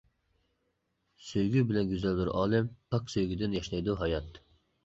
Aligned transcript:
سۆيگۈ 1.25 1.63
بىلەن 1.73 1.91
گۈزەلدۇر 1.91 2.31
ئالەم، 2.39 2.73
پاك 2.95 3.15
سۆيگۈدىن 3.17 3.55
ياشنايدۇ 3.59 4.01
ھايات. 4.05 4.43